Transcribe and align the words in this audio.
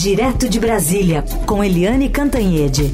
Direto 0.00 0.48
de 0.48 0.60
Brasília, 0.60 1.24
com 1.44 1.64
Eliane 1.64 2.08
Cantanhede. 2.08 2.84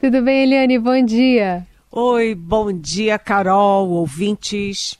Tudo 0.00 0.22
bem, 0.22 0.44
Eliane? 0.44 0.78
Bom 0.78 1.04
dia. 1.04 1.66
Oi, 1.92 2.34
bom 2.34 2.72
dia, 2.72 3.18
Carol, 3.18 3.90
ouvintes. 3.90 4.98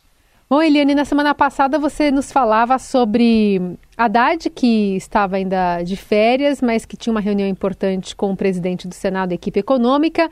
Bom, 0.51 0.61
Eliane, 0.61 0.95
na 0.95 1.07
semana 1.07 1.35
passada 1.35 1.79
você 1.79 2.11
nos 2.11 2.31
falava 2.31 2.79
sobre 2.79 3.79
Haddad, 3.97 4.51
que 4.51 4.95
estava 4.95 5.37
ainda 5.37 5.83
de 5.83 5.97
férias, 5.97 6.61
mas 6.61 6.85
que 6.85 6.99
tinha 6.99 7.11
uma 7.11 7.21
reunião 7.21 7.49
importante 7.49 8.15
com 8.15 8.31
o 8.31 8.37
presidente 8.37 8.87
do 8.87 8.95
Senado 8.95 9.33
e 9.33 9.37
equipe 9.37 9.59
econômica. 9.59 10.31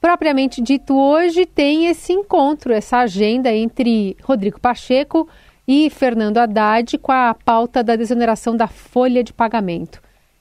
Propriamente 0.00 0.62
dito, 0.62 0.96
hoje 0.96 1.44
tem 1.44 1.86
esse 1.86 2.12
encontro, 2.12 2.72
essa 2.72 2.98
agenda 2.98 3.52
entre 3.52 4.16
Rodrigo 4.22 4.58
Pacheco 4.58 5.28
e 5.68 5.90
Fernando 5.90 6.38
Haddad 6.38 6.96
com 6.98 7.12
a 7.12 7.34
pauta 7.34 7.84
da 7.84 7.96
desoneração 7.96 8.56
da 8.56 8.66
folha 8.66 9.22
de 9.22 9.32
pagamento. 9.32 9.96
O 9.96 10.00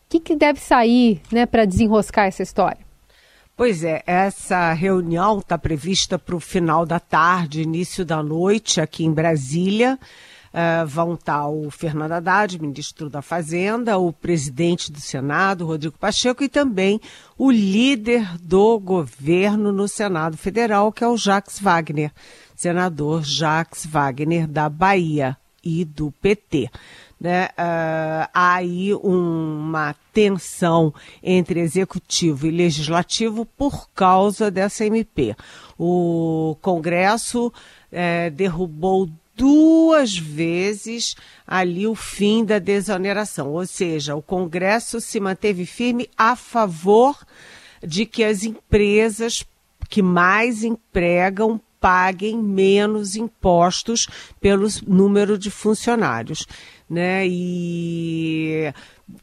que, 0.10 0.20
que 0.20 0.36
deve 0.36 0.60
sair 0.60 1.22
né, 1.30 1.46
para 1.46 1.66
desenroscar 1.66 2.26
essa 2.26 2.42
história? 2.42 2.80
Pois 3.56 3.84
é, 3.84 4.02
essa 4.08 4.72
reunião 4.72 5.40
está 5.40 5.58
prevista 5.58 6.18
para 6.18 6.36
o 6.36 6.40
final 6.40 6.86
da 6.86 6.98
tarde, 6.98 7.62
início 7.62 8.06
da 8.06 8.24
noite, 8.24 8.80
aqui 8.80 9.04
em 9.04 9.12
Brasília. 9.12 10.00
Uh, 10.50 10.86
vão 10.88 11.14
estar 11.14 11.48
o 11.48 11.70
Fernando 11.70 12.14
Haddad, 12.14 12.60
ministro 12.60 13.10
da 13.10 13.22
Fazenda, 13.22 13.98
o 13.98 14.12
presidente 14.12 14.92
do 14.92 15.00
Senado, 15.00 15.66
Rodrigo 15.66 15.98
Pacheco, 15.98 16.44
e 16.44 16.50
também 16.50 17.00
o 17.38 17.52
líder 17.52 18.38
do 18.40 18.80
governo 18.80 19.72
no 19.72 19.88
Senado 19.88 20.38
Federal, 20.38 20.92
que 20.92 21.04
é 21.04 21.08
o 21.08 21.18
Jacques 21.18 21.60
Wagner, 21.60 22.12
senador 22.56 23.24
Jacques 23.24 23.86
Wagner 23.86 24.48
da 24.48 24.68
Bahia 24.68 25.38
e 25.64 25.86
do 25.86 26.12
PT. 26.12 26.70
Né? 27.20 27.48
Uh, 27.48 28.30
há 28.34 28.56
aí 28.56 28.94
uma 28.94 29.94
tensão 30.14 30.94
entre 31.22 31.60
executivo 31.60 32.48
e 32.48 32.52
legislativo 32.52 33.46
por 33.46 33.90
causa 33.92 34.50
dessa 34.50 34.86
MP. 34.86 35.36
O 35.78 36.58
Congresso 36.62 37.52
eh, 37.92 38.30
derrubou 38.30 39.10
duas 39.40 40.18
vezes 40.18 41.16
ali 41.48 41.88
o 41.88 41.96
fim 41.96 42.44
da 42.44 42.60
desoneração, 42.60 43.54
ou 43.54 43.66
seja, 43.66 44.14
o 44.14 44.22
Congresso 44.22 45.00
se 45.00 45.18
manteve 45.18 45.66
firme 45.66 46.10
a 46.18 46.36
favor 46.36 47.18
de 47.82 48.06
que 48.06 48.22
as 48.22 48.44
empresas 48.44 49.46
que 49.88 50.02
mais 50.02 50.66
empregam 50.66 51.60
paguem 51.80 52.38
menos 52.38 53.16
impostos 53.16 54.10
pelo 54.42 54.68
número 54.86 55.38
de 55.38 55.50
funcionários, 55.50 56.46
né? 56.90 57.26
E 57.26 58.74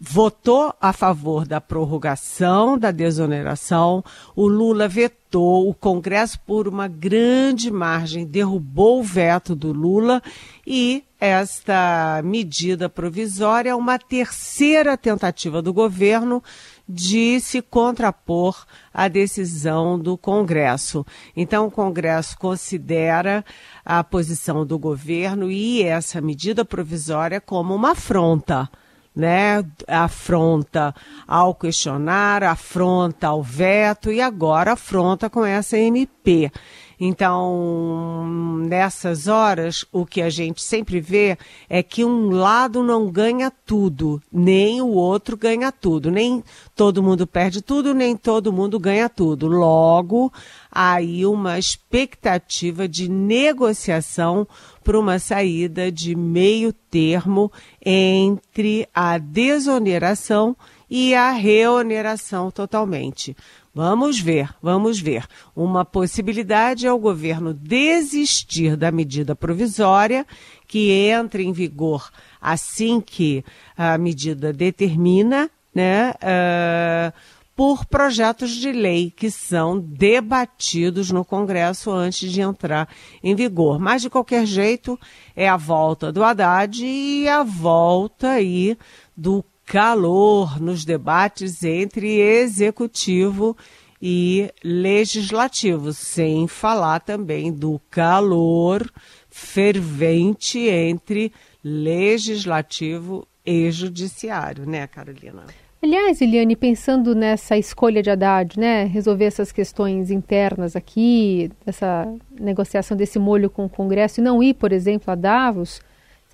votou 0.00 0.74
a 0.80 0.92
favor 0.92 1.46
da 1.46 1.60
prorrogação 1.60 2.76
da 2.76 2.90
desoneração. 2.90 4.04
O 4.34 4.46
Lula 4.46 4.88
vetou, 4.88 5.68
o 5.68 5.74
Congresso, 5.74 6.38
por 6.40 6.66
uma 6.66 6.88
grande 6.88 7.70
margem, 7.70 8.26
derrubou 8.26 9.00
o 9.00 9.04
veto 9.04 9.54
do 9.54 9.72
Lula 9.72 10.22
e 10.66 11.04
esta 11.18 12.20
medida 12.22 12.88
provisória 12.88 13.70
é 13.70 13.74
uma 13.74 13.98
terceira 13.98 14.96
tentativa 14.98 15.62
do 15.62 15.72
governo 15.72 16.42
de 16.88 17.40
se 17.40 17.62
contrapor 17.62 18.66
à 18.92 19.08
decisão 19.08 19.98
do 19.98 20.18
Congresso. 20.18 21.06
Então, 21.34 21.66
o 21.66 21.70
Congresso 21.70 22.36
considera 22.38 23.44
a 23.84 24.04
posição 24.04 24.66
do 24.66 24.78
governo 24.78 25.50
e 25.50 25.82
essa 25.82 26.20
medida 26.20 26.64
provisória 26.64 27.40
como 27.40 27.74
uma 27.74 27.92
afronta 27.92 28.68
né, 29.16 29.64
afronta 29.88 30.94
ao 31.26 31.54
questionar, 31.54 32.42
afronta 32.42 33.28
ao 33.28 33.42
veto 33.42 34.12
e 34.12 34.20
agora 34.20 34.72
afronta 34.72 35.30
com 35.30 35.44
essa 35.44 35.78
MP. 35.78 36.52
Então, 36.98 38.26
nessas 38.66 39.28
horas, 39.28 39.84
o 39.92 40.06
que 40.06 40.22
a 40.22 40.30
gente 40.30 40.62
sempre 40.62 41.00
vê 41.00 41.36
é 41.68 41.82
que 41.82 42.04
um 42.04 42.30
lado 42.30 42.82
não 42.82 43.10
ganha 43.10 43.50
tudo, 43.50 44.20
nem 44.32 44.80
o 44.80 44.88
outro 44.88 45.36
ganha 45.36 45.70
tudo. 45.70 46.10
Nem 46.10 46.42
todo 46.74 47.02
mundo 47.02 47.26
perde 47.26 47.60
tudo, 47.60 47.92
nem 47.92 48.16
todo 48.16 48.52
mundo 48.52 48.78
ganha 48.80 49.08
tudo. 49.08 49.46
Logo, 49.46 50.32
aí 50.70 51.26
uma 51.26 51.58
expectativa 51.58 52.88
de 52.88 53.10
negociação 53.10 54.46
para 54.82 54.98
uma 54.98 55.18
saída 55.18 55.90
de 55.92 56.14
meio 56.14 56.72
termo 56.72 57.52
entre 57.84 58.88
a 58.94 59.18
desoneração 59.18 60.56
e 60.88 61.14
a 61.14 61.32
reoneração 61.32 62.50
totalmente. 62.50 63.36
Vamos 63.76 64.18
ver, 64.18 64.48
vamos 64.62 64.98
ver. 64.98 65.26
Uma 65.54 65.84
possibilidade 65.84 66.86
é 66.86 66.92
o 66.94 66.98
governo 66.98 67.52
desistir 67.52 68.74
da 68.74 68.90
medida 68.90 69.36
provisória, 69.36 70.26
que 70.66 70.90
entra 70.90 71.42
em 71.42 71.52
vigor 71.52 72.10
assim 72.40 73.02
que 73.02 73.44
a 73.76 73.98
medida 73.98 74.50
determina, 74.50 75.50
né? 75.74 76.14
Uh, 76.22 77.12
por 77.54 77.84
projetos 77.84 78.52
de 78.52 78.72
lei 78.72 79.10
que 79.10 79.30
são 79.30 79.78
debatidos 79.78 81.10
no 81.10 81.22
Congresso 81.22 81.90
antes 81.90 82.32
de 82.32 82.40
entrar 82.40 82.88
em 83.22 83.34
vigor. 83.34 83.78
Mas, 83.78 84.00
de 84.00 84.08
qualquer 84.08 84.46
jeito, 84.46 84.98
é 85.34 85.46
a 85.46 85.56
volta 85.58 86.10
do 86.10 86.24
Haddad 86.24 86.82
e 86.82 87.28
a 87.28 87.42
volta 87.42 88.30
aí 88.30 88.74
do 89.14 89.44
calor 89.66 90.60
nos 90.60 90.84
debates 90.84 91.64
entre 91.64 92.20
executivo 92.20 93.56
e 94.00 94.50
legislativo, 94.62 95.92
sem 95.92 96.46
falar 96.46 97.00
também 97.00 97.52
do 97.52 97.80
calor 97.90 98.88
fervente 99.28 100.60
entre 100.60 101.32
legislativo 101.64 103.26
e 103.44 103.70
judiciário, 103.70 104.64
né, 104.64 104.86
Carolina? 104.86 105.44
Aliás, 105.82 106.20
Eliane, 106.20 106.56
pensando 106.56 107.14
nessa 107.14 107.56
escolha 107.58 108.02
de 108.02 108.10
Haddad, 108.10 108.58
né, 108.58 108.84
resolver 108.84 109.26
essas 109.26 109.52
questões 109.52 110.10
internas 110.10 110.74
aqui, 110.74 111.50
essa 111.66 112.12
negociação 112.30 112.96
desse 112.96 113.18
molho 113.18 113.50
com 113.50 113.66
o 113.66 113.68
Congresso 113.68 114.20
e 114.20 114.24
não 114.24 114.42
ir, 114.42 114.54
por 114.54 114.72
exemplo, 114.72 115.12
a 115.12 115.14
Davos, 115.14 115.80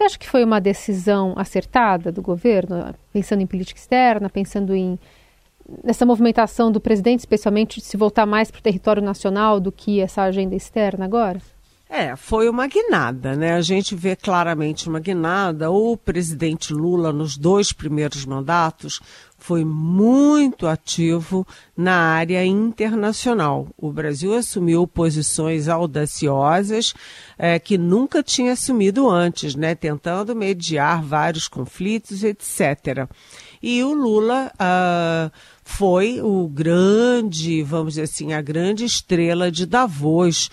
você 0.03 0.07
acha 0.07 0.19
que 0.19 0.29
foi 0.29 0.43
uma 0.43 0.61
decisão 0.61 1.35
acertada 1.37 2.11
do 2.11 2.21
governo, 2.21 2.95
pensando 3.13 3.43
em 3.43 3.47
política 3.47 3.79
externa, 3.79 4.29
pensando 4.29 4.75
em 4.75 4.99
nessa 5.85 6.05
movimentação 6.05 6.73
do 6.73 6.81
presidente, 6.81 7.21
especialmente 7.21 7.79
de 7.79 7.87
se 7.87 7.97
voltar 7.97 8.27
mais 8.27 8.51
para 8.51 8.59
o 8.59 8.63
território 8.63 9.01
nacional 9.01 9.61
do 9.61 9.71
que 9.71 10.01
essa 10.01 10.23
agenda 10.23 10.57
externa 10.57 11.05
agora? 11.05 11.41
É, 11.95 12.17
foi 12.17 12.49
uma 12.49 12.67
guinada, 12.67 13.37
né? 13.37 13.53
A 13.53 13.61
gente 13.61 13.95
vê 13.95 14.17
claramente 14.17 14.89
uma 14.89 14.99
guinada. 14.99 15.71
O 15.71 15.95
presidente 15.95 16.73
Lula, 16.73 17.13
nos 17.13 17.37
dois 17.37 17.71
primeiros 17.71 18.25
mandatos, 18.25 18.99
foi 19.37 19.63
muito 19.63 20.67
ativo 20.67 21.47
na 21.77 21.95
área 21.95 22.43
internacional. 22.47 23.69
O 23.77 23.93
Brasil 23.93 24.33
assumiu 24.33 24.87
posições 24.87 25.69
audaciosas 25.69 26.95
é, 27.37 27.59
que 27.59 27.77
nunca 27.77 28.23
tinha 28.23 28.55
assumido 28.55 29.11
antes, 29.11 29.55
né? 29.55 29.75
Tentando 29.75 30.35
mediar 30.35 31.03
vários 31.03 31.47
conflitos, 31.47 32.25
etc. 32.25 33.07
E 33.63 33.85
o 33.85 33.93
Lula. 33.93 34.51
Uh, 34.55 35.31
foi 35.65 36.21
o 36.21 36.49
grande, 36.49 37.63
vamos 37.63 37.95
dizer 37.95 38.03
assim, 38.03 38.33
a 38.33 38.43
grande 38.43 38.85
estrela 38.85 39.51
de 39.51 39.65
Davos 39.65 40.51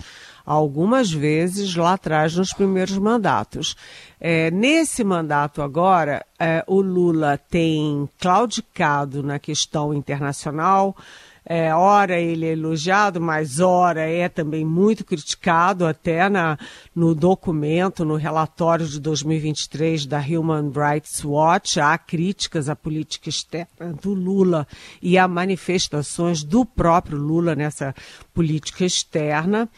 algumas 0.50 1.12
vezes 1.12 1.76
lá 1.76 1.92
atrás 1.92 2.34
nos 2.34 2.52
primeiros 2.52 2.98
mandatos. 2.98 3.76
É, 4.20 4.50
nesse 4.50 5.04
mandato 5.04 5.62
agora, 5.62 6.26
é, 6.40 6.64
o 6.66 6.80
Lula 6.80 7.38
tem 7.38 8.08
claudicado 8.18 9.22
na 9.22 9.38
questão 9.38 9.94
internacional. 9.94 10.96
É, 11.46 11.72
ora 11.72 12.18
ele 12.18 12.46
é 12.46 12.52
elogiado, 12.52 13.20
mas 13.20 13.60
ora 13.60 14.00
é 14.00 14.28
também 14.28 14.64
muito 14.64 15.04
criticado, 15.04 15.86
até 15.86 16.28
na, 16.28 16.58
no 16.94 17.14
documento, 17.14 18.04
no 18.04 18.16
relatório 18.16 18.86
de 18.86 18.98
2023 18.98 20.04
da 20.04 20.18
Human 20.18 20.72
Rights 20.74 21.24
Watch, 21.24 21.78
há 21.78 21.96
críticas 21.96 22.68
à 22.68 22.74
política 22.74 23.28
externa 23.28 23.92
do 24.02 24.14
Lula 24.14 24.66
e 25.00 25.16
a 25.16 25.28
manifestações 25.28 26.42
do 26.42 26.64
próprio 26.64 27.18
Lula 27.18 27.54
nessa 27.54 27.94
política 28.34 28.84
externa. 28.84 29.68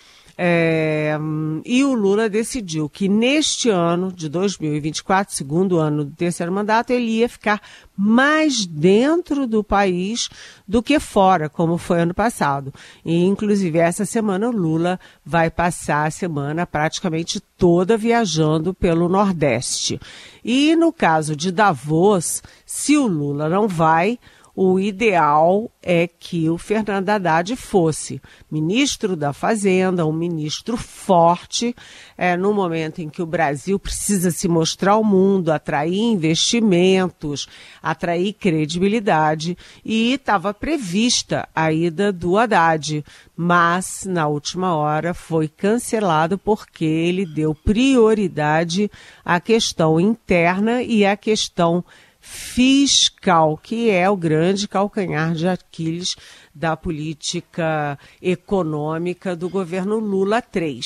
É, 0.44 1.16
e 1.64 1.84
o 1.84 1.94
Lula 1.94 2.28
decidiu 2.28 2.88
que 2.88 3.08
neste 3.08 3.70
ano 3.70 4.12
de 4.12 4.28
2024, 4.28 5.32
segundo 5.32 5.78
ano 5.78 6.04
do 6.04 6.16
terceiro 6.16 6.50
mandato, 6.50 6.90
ele 6.90 7.12
ia 7.18 7.28
ficar 7.28 7.62
mais 7.96 8.66
dentro 8.66 9.46
do 9.46 9.62
país 9.62 10.28
do 10.66 10.82
que 10.82 10.98
fora, 10.98 11.48
como 11.48 11.78
foi 11.78 12.00
ano 12.00 12.12
passado. 12.12 12.74
E, 13.04 13.24
inclusive, 13.24 13.78
essa 13.78 14.04
semana 14.04 14.48
o 14.48 14.50
Lula 14.50 14.98
vai 15.24 15.48
passar 15.48 16.08
a 16.08 16.10
semana 16.10 16.66
praticamente 16.66 17.38
toda 17.56 17.96
viajando 17.96 18.74
pelo 18.74 19.08
Nordeste. 19.08 20.00
E 20.44 20.74
no 20.74 20.92
caso 20.92 21.36
de 21.36 21.52
Davos, 21.52 22.42
se 22.66 22.96
o 22.96 23.06
Lula 23.06 23.48
não 23.48 23.68
vai, 23.68 24.18
o 24.54 24.78
ideal 24.78 25.70
é 25.82 26.06
que 26.06 26.48
o 26.50 26.58
Fernando 26.58 27.08
Haddad 27.08 27.56
fosse 27.56 28.20
ministro 28.50 29.16
da 29.16 29.32
Fazenda, 29.32 30.06
um 30.06 30.12
ministro 30.12 30.76
forte, 30.76 31.74
é, 32.18 32.36
no 32.36 32.52
momento 32.52 33.00
em 33.00 33.08
que 33.08 33.22
o 33.22 33.26
Brasil 33.26 33.78
precisa 33.78 34.30
se 34.30 34.46
mostrar 34.48 34.92
ao 34.92 35.02
mundo, 35.02 35.50
atrair 35.50 35.98
investimentos, 35.98 37.48
atrair 37.82 38.34
credibilidade, 38.34 39.56
e 39.82 40.12
estava 40.12 40.52
prevista 40.52 41.48
a 41.54 41.72
ida 41.72 42.12
do 42.12 42.36
Haddad, 42.36 43.02
mas 43.34 44.04
na 44.06 44.28
última 44.28 44.76
hora 44.76 45.14
foi 45.14 45.48
cancelado 45.48 46.36
porque 46.36 46.84
ele 46.84 47.24
deu 47.24 47.54
prioridade 47.54 48.90
à 49.24 49.40
questão 49.40 49.98
interna 49.98 50.82
e 50.82 51.06
à 51.06 51.16
questão 51.16 51.82
fiscal, 52.24 53.58
que 53.58 53.90
é 53.90 54.08
o 54.08 54.16
grande 54.16 54.68
calcanhar 54.68 55.34
de 55.34 55.48
Aquiles 55.48 56.14
da 56.54 56.76
política 56.76 57.98
econômica 58.22 59.34
do 59.34 59.48
governo 59.48 59.98
Lula 59.98 60.40
III. 60.54 60.80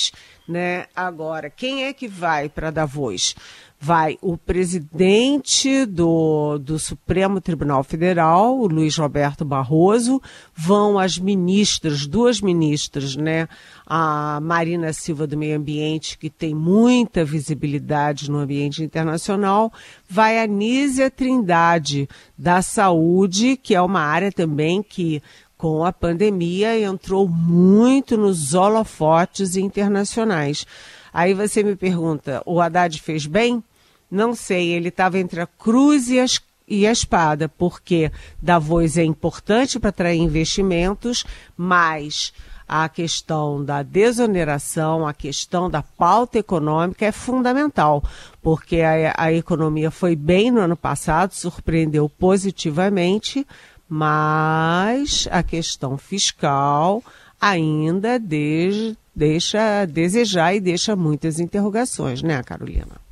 Né? 0.49 0.87
Agora, 0.97 1.51
quem 1.51 1.85
é 1.85 1.93
que 1.93 2.09
vai 2.09 2.49
para 2.49 2.71
Davos? 2.71 3.35
Vai 3.79 4.19
o 4.23 4.37
presidente 4.37 5.85
do, 5.85 6.59
do 6.59 6.79
Supremo 6.79 7.41
Tribunal 7.41 7.85
Federal, 7.85 8.59
o 8.59 8.67
Luiz 8.67 8.97
Roberto 8.97 9.45
Barroso, 9.45 10.21
vão 10.55 10.99
as 10.99 11.19
ministras, 11.19 12.07
duas 12.07 12.41
ministras, 12.41 13.17
né? 13.17 13.49
A 13.87 14.41
Marina 14.43 14.93
Silva 14.93 15.27
do 15.27 15.37
Meio 15.37 15.57
Ambiente, 15.57 16.19
que 16.19 16.31
tem 16.31 16.55
muita 16.55 17.25
visibilidade 17.25 18.31
no 18.31 18.39
ambiente 18.39 18.83
internacional, 18.83 19.73
vai 20.09 20.43
a 20.43 20.47
Nízia 20.47 21.11
Trindade 21.11 22.09
da 22.37 22.63
Saúde, 22.63 23.57
que 23.57 23.75
é 23.75 23.81
uma 23.81 24.01
área 24.01 24.33
também 24.33 24.83
que 24.83 25.23
com 25.57 25.85
a 25.85 25.93
pandemia 25.93 26.79
entrou 26.79 27.29
muito 27.29 28.17
nos 28.17 28.53
holofotes 28.53 29.57
internacionais. 29.57 30.67
Aí 31.17 31.33
você 31.33 31.63
me 31.63 31.75
pergunta, 31.75 32.43
o 32.45 32.61
Haddad 32.61 33.01
fez 33.01 33.25
bem? 33.25 33.65
Não 34.11 34.35
sei, 34.35 34.73
ele 34.73 34.91
estava 34.91 35.19
entre 35.19 35.41
a 35.41 35.47
cruz 35.47 36.11
e, 36.11 36.21
as, 36.21 36.39
e 36.69 36.87
a 36.87 36.93
espada, 36.93 37.49
porque 37.49 38.13
Davos 38.43 38.99
é 38.99 39.03
importante 39.03 39.81
para 39.81 39.89
atrair 39.89 40.21
investimentos, 40.21 41.25
mas 41.57 42.35
a 42.69 42.87
questão 42.87 43.65
da 43.65 43.83
desoneração, 43.83 45.09
a 45.09 45.15
questão 45.15 45.71
da 45.71 45.83
pauta 45.83 46.39
econômica 46.39 47.07
é 47.07 47.13
fundamental, 47.13 48.05
porque 48.43 48.83
a, 48.83 49.15
a 49.17 49.33
economia 49.33 49.91
foi 49.91 50.15
bem 50.15 50.51
no 50.51 50.61
ano 50.61 50.77
passado, 50.77 51.33
surpreendeu 51.33 52.11
positivamente, 52.11 53.47
mas 53.89 55.27
a 55.31 55.43
questão 55.43 55.97
fiscal 55.97 57.03
ainda 57.41 58.19
de, 58.19 58.97
deixa 59.15 59.83
a 59.83 59.85
desejar 59.85 60.55
e 60.55 60.61
deixa 60.61 60.95
muitas 60.97 61.39
interrogações, 61.39 62.23
né, 62.23 62.43
Carolina? 62.43 63.07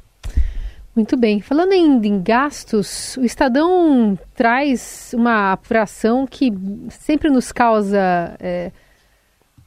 Muito 0.94 1.16
bem. 1.16 1.40
Falando 1.40 1.72
em, 1.72 2.22
gastos, 2.22 3.16
o 3.16 3.24
Estadão 3.24 4.16
traz 4.34 5.12
uma 5.12 5.52
apuração 5.52 6.24
que 6.24 6.52
sempre 6.88 7.28
nos 7.28 7.50
causa 7.50 8.36
é, 8.38 8.70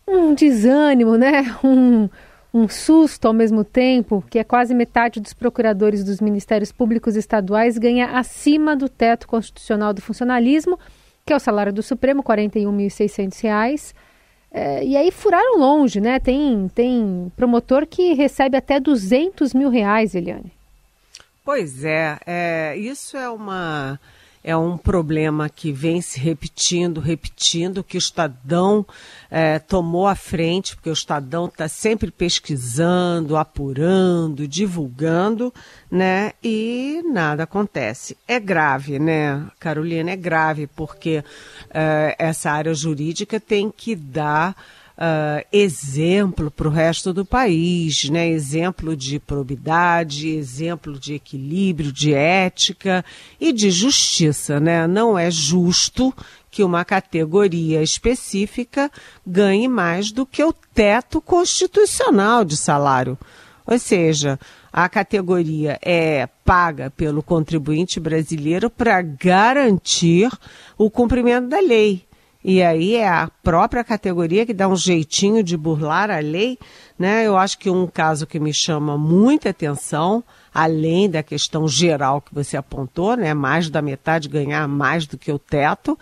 um 0.08 0.34
desânimo, 0.34 1.18
né? 1.18 1.56
Um, 1.64 2.10
um 2.54 2.68
susto 2.68 3.28
ao 3.28 3.34
mesmo 3.34 3.64
tempo, 3.64 4.24
que 4.30 4.40
é 4.40 4.44
quase 4.44 4.74
metade 4.74 5.20
dos 5.20 5.34
procuradores 5.34 6.04
dos 6.04 6.22
ministérios 6.22 6.72
públicos 6.72 7.16
estaduais 7.18 7.78
ganha 7.78 8.18
acima 8.18 8.76
do 8.76 8.88
teto 8.88 9.28
constitucional 9.28 9.94
do 9.94 10.02
funcionalismo, 10.02 10.80
que 11.26 11.34
é 11.34 11.36
o 11.36 11.40
salário 11.40 11.74
do 11.74 11.84
Supremo, 11.84 12.24
R$ 12.26 12.50
41.600. 12.50 13.94
É, 14.52 14.84
e 14.84 14.96
aí 14.96 15.12
furaram 15.12 15.58
longe, 15.58 16.00
né? 16.00 16.20
Tem, 16.20 16.70
tem 16.74 17.32
promotor 17.36 17.86
que 17.86 18.14
recebe 18.14 18.58
até 18.58 18.80
200 18.80 19.54
mil 19.54 19.70
reais, 19.70 20.16
Eliane. 20.16 20.52
Pois 21.44 21.84
é, 21.86 22.18
é, 22.26 22.76
isso 22.78 23.16
é 23.16 23.30
uma 23.30 24.00
é 24.48 24.56
um 24.56 24.78
problema 24.78 25.50
que 25.50 25.74
vem 25.74 26.00
se 26.00 26.18
repetindo, 26.22 27.02
repetindo, 27.02 27.84
que 27.84 27.98
o 27.98 28.00
Estadão 28.00 28.86
é, 29.30 29.60
tomou 29.60 30.08
a 30.08 30.16
frente, 30.16 30.74
porque 30.74 30.90
o 30.90 30.94
Estadão 30.94 31.48
está 31.48 31.68
sempre 31.68 32.10
pesquisando, 32.12 33.36
apurando, 33.36 34.48
divulgando, 34.48 35.54
né? 35.92 36.32
E 36.42 37.04
nada 37.12 37.44
acontece. 37.44 38.16
É 38.26 38.40
grave, 38.40 38.98
né, 39.00 39.46
Carolina? 39.60 40.12
É 40.12 40.16
grave, 40.16 40.66
porque 40.66 41.22
é, 41.70 42.16
essa 42.18 42.50
área 42.50 42.74
jurídica 42.74 43.42
tem 43.42 43.70
que 43.70 43.98
dar 43.98 44.56
uh, 44.98 45.46
exemplo 45.52 46.50
para 46.50 46.68
o 46.68 46.72
resto 46.72 47.14
do 47.14 47.24
país, 47.24 48.10
né? 48.10 48.28
exemplo 48.28 48.96
de 48.96 49.20
probidade, 49.20 50.30
exemplo 50.30 50.98
de 51.00 51.14
equilíbrio, 51.14 51.92
de 51.92 52.14
ética 52.14 53.06
e 53.40 53.54
de 53.54 53.70
justiça. 53.70 54.60
Né? 54.60 54.88
Não 54.88 55.18
é 55.18 55.30
justo 55.30 56.14
que 56.50 56.64
uma 56.64 56.84
categoria 56.84 57.84
específica 57.84 58.92
ganhe 59.26 59.68
mais 59.68 60.12
do 60.12 60.26
que 60.26 60.44
o 60.44 60.54
teto 60.74 61.22
constitucional 61.22 62.44
de 62.44 62.58
salário. 62.58 63.18
Ou 63.66 63.78
seja, 63.78 64.40
a 64.72 64.88
categoria 64.88 65.78
é 65.82 66.28
paga 66.46 66.90
pelo 66.90 67.22
contribuinte 67.22 68.00
brasileiro 68.00 68.70
para 68.70 69.02
garantir 69.02 70.32
o 70.78 70.90
cumprimento 70.90 71.50
da 71.50 71.60
lei. 71.60 72.07
E 72.50 72.64
aí 72.64 72.96
é 72.96 73.10
a 73.10 73.30
própria 73.44 73.84
categoria 73.84 74.46
que 74.46 74.54
dá 74.54 74.70
um 74.70 74.76
jeitinho 74.78 75.44
de 75.44 75.58
burlar 75.58 76.10
a 76.10 76.20
lei, 76.20 76.58
né? 76.98 77.28
Eu 77.28 77.38
acho 77.38 77.60
que 77.60 77.70
um 77.70 77.86
caso 77.86 78.26
que 78.26 78.40
me 78.40 78.54
chama 78.54 78.98
muita 78.98 79.50
atenção, 79.50 80.24
além 80.54 81.10
da 81.10 81.22
questão 81.22 81.68
geral 81.68 82.22
que 82.22 82.34
você 82.34 82.56
apontou, 82.56 83.18
né? 83.18 83.34
Mais 83.34 83.70
da 83.70 83.82
metade 83.82 84.30
ganhar 84.30 84.66
mais 84.66 85.06
do 85.06 85.18
que 85.18 85.30
o 85.30 85.38
teto, 85.38 86.00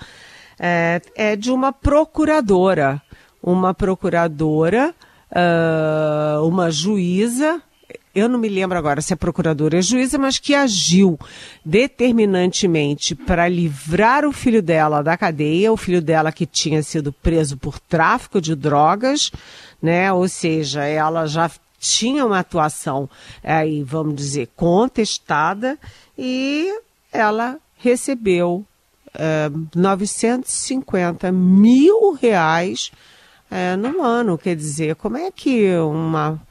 é, 0.59 1.01
é 1.15 1.35
de 1.35 1.49
uma 1.49 1.73
procuradora, 1.73 3.01
uma 3.41 3.73
procuradora, 3.73 4.93
uh, 5.31 6.47
uma 6.47 6.69
juíza 6.69 7.59
eu 8.15 8.29
não 8.29 8.39
me 8.39 8.47
lembro 8.47 8.77
agora 8.77 9.01
se 9.01 9.11
é 9.11 9.15
procuradora 9.15 9.75
ou 9.75 9.79
é 9.79 9.81
juíza, 9.81 10.17
mas 10.17 10.39
que 10.39 10.55
agiu 10.55 11.19
determinantemente 11.65 13.13
para 13.13 13.49
livrar 13.49 14.25
o 14.25 14.31
filho 14.31 14.61
dela 14.61 15.03
da 15.03 15.17
cadeia, 15.17 15.73
o 15.73 15.77
filho 15.77 16.01
dela 16.01 16.31
que 16.31 16.45
tinha 16.45 16.81
sido 16.81 17.11
preso 17.11 17.57
por 17.57 17.77
tráfico 17.77 18.39
de 18.39 18.55
drogas, 18.55 19.31
né? 19.81 20.13
Ou 20.13 20.29
seja, 20.29 20.85
ela 20.85 21.25
já 21.25 21.51
tinha 21.77 22.25
uma 22.25 22.39
atuação 22.39 23.09
aí, 23.43 23.83
vamos 23.83 24.15
dizer, 24.15 24.47
contestada 24.55 25.77
e 26.17 26.73
ela 27.11 27.59
recebeu 27.77 28.65
é, 29.13 29.51
950 29.75 31.31
mil 31.33 32.13
reais 32.13 32.91
é, 33.51 33.75
no 33.75 34.01
ano. 34.01 34.37
Quer 34.37 34.55
dizer, 34.55 34.95
como 34.95 35.17
é 35.17 35.29
que 35.29 35.75
uma 35.75 36.41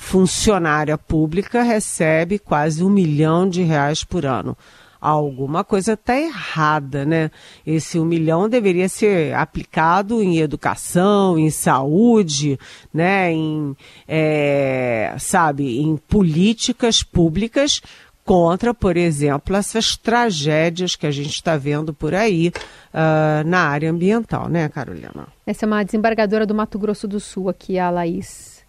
funcionária 0.00 0.96
pública 0.96 1.62
recebe 1.62 2.38
quase 2.38 2.82
um 2.82 2.88
milhão 2.88 3.48
de 3.48 3.62
reais 3.62 4.02
por 4.02 4.24
ano. 4.24 4.56
Alguma 5.00 5.62
coisa 5.62 5.92
está 5.92 6.18
errada, 6.18 7.04
né? 7.04 7.30
Esse 7.66 7.98
um 7.98 8.04
milhão 8.04 8.48
deveria 8.48 8.88
ser 8.88 9.34
aplicado 9.34 10.22
em 10.22 10.38
educação, 10.38 11.38
em 11.38 11.48
saúde, 11.48 12.58
né? 12.92 13.32
Em, 13.32 13.76
é, 14.08 15.14
sabe, 15.18 15.80
em 15.80 15.96
políticas 15.96 17.02
públicas 17.02 17.80
contra, 18.24 18.74
por 18.74 18.96
exemplo, 18.96 19.56
essas 19.56 19.96
tragédias 19.96 20.96
que 20.96 21.06
a 21.06 21.10
gente 21.10 21.30
está 21.30 21.56
vendo 21.56 21.94
por 21.94 22.14
aí 22.14 22.52
uh, 22.92 23.46
na 23.46 23.60
área 23.60 23.90
ambiental, 23.90 24.48
né, 24.48 24.68
Carolina? 24.68 25.28
Essa 25.46 25.64
é 25.64 25.66
uma 25.66 25.82
desembargadora 25.82 26.46
do 26.46 26.54
Mato 26.54 26.78
Grosso 26.78 27.08
do 27.08 27.20
Sul 27.20 27.48
aqui, 27.48 27.78
a 27.78 27.90
Laís 27.90 28.59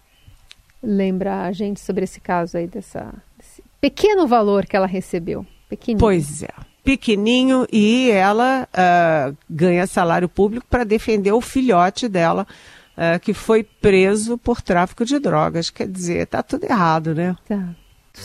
lembra 0.82 1.42
a 1.42 1.52
gente 1.52 1.80
sobre 1.80 2.04
esse 2.04 2.20
caso 2.20 2.56
aí 2.56 2.66
dessa 2.66 3.14
desse 3.38 3.62
pequeno 3.80 4.26
valor 4.26 4.66
que 4.66 4.76
ela 4.76 4.86
recebeu. 4.86 5.46
Pequenininho. 5.68 6.00
Pois 6.00 6.42
é. 6.42 6.50
Pequenininho 6.84 7.66
e 7.72 8.10
ela 8.10 8.68
uh, 8.72 9.36
ganha 9.48 9.86
salário 9.86 10.28
público 10.28 10.66
para 10.68 10.84
defender 10.84 11.32
o 11.32 11.40
filhote 11.40 12.08
dela 12.08 12.46
uh, 12.96 13.20
que 13.20 13.32
foi 13.32 13.62
preso 13.62 14.36
por 14.36 14.60
tráfico 14.60 15.04
de 15.04 15.18
drogas. 15.18 15.70
Quer 15.70 15.88
dizer, 15.88 16.24
está 16.24 16.42
tudo 16.42 16.64
errado, 16.64 17.14
né? 17.14 17.36
Tá. 17.48 17.68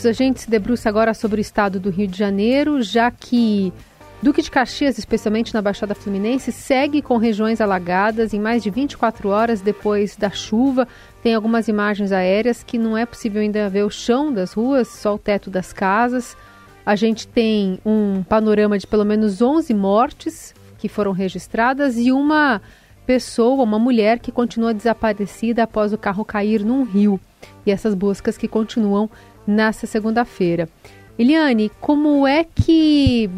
A 0.04 0.12
gente 0.12 0.42
se 0.42 0.50
debruça 0.50 0.88
agora 0.88 1.14
sobre 1.14 1.40
o 1.40 1.42
estado 1.42 1.80
do 1.80 1.88
Rio 1.88 2.08
de 2.08 2.18
Janeiro, 2.18 2.82
já 2.82 3.10
que 3.10 3.72
Duque 4.20 4.42
de 4.42 4.50
Caxias, 4.50 4.98
especialmente 4.98 5.54
na 5.54 5.62
Baixada 5.62 5.94
Fluminense, 5.94 6.50
segue 6.50 7.00
com 7.00 7.18
regiões 7.18 7.60
alagadas 7.60 8.34
em 8.34 8.40
mais 8.40 8.64
de 8.64 8.68
24 8.68 9.28
horas 9.28 9.60
depois 9.60 10.16
da 10.16 10.28
chuva. 10.28 10.88
Tem 11.22 11.36
algumas 11.36 11.68
imagens 11.68 12.10
aéreas 12.10 12.64
que 12.64 12.76
não 12.76 12.98
é 12.98 13.06
possível 13.06 13.40
ainda 13.40 13.68
ver 13.68 13.84
o 13.84 13.90
chão 13.90 14.32
das 14.32 14.54
ruas, 14.54 14.88
só 14.88 15.14
o 15.14 15.18
teto 15.18 15.50
das 15.50 15.72
casas. 15.72 16.36
A 16.84 16.96
gente 16.96 17.28
tem 17.28 17.78
um 17.86 18.24
panorama 18.24 18.76
de 18.76 18.88
pelo 18.88 19.04
menos 19.04 19.40
11 19.40 19.72
mortes 19.72 20.52
que 20.78 20.88
foram 20.88 21.12
registradas 21.12 21.96
e 21.96 22.10
uma 22.10 22.60
pessoa, 23.06 23.62
uma 23.62 23.78
mulher 23.78 24.18
que 24.18 24.32
continua 24.32 24.74
desaparecida 24.74 25.62
após 25.62 25.92
o 25.92 25.98
carro 25.98 26.24
cair 26.24 26.64
num 26.64 26.82
rio. 26.82 27.20
E 27.64 27.70
essas 27.70 27.94
buscas 27.94 28.36
que 28.36 28.48
continuam 28.48 29.08
nesta 29.46 29.86
segunda-feira. 29.86 30.68
Eliane, 31.16 31.70
como 31.80 32.26
é 32.26 32.42
que 32.42 33.30